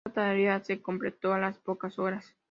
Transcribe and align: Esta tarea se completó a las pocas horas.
Esta 0.03 0.15
tarea 0.21 0.63
se 0.63 0.81
completó 0.81 1.31
a 1.35 1.39
las 1.39 1.59
pocas 1.59 1.99
horas. 1.99 2.33